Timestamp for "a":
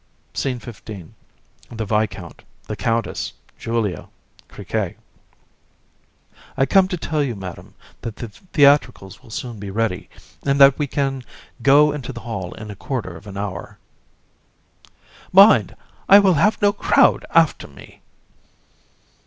12.71-12.75